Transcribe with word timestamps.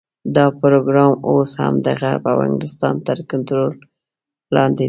دا 0.35 0.45
پروګرام 0.61 1.13
اوس 1.29 1.51
هم 1.61 1.75
د 1.85 1.87
غرب 1.99 2.23
او 2.31 2.37
انګلستان 2.47 2.95
تر 3.07 3.17
کنټرول 3.31 3.73
لاندې 4.55 4.77
دی. 4.77 4.79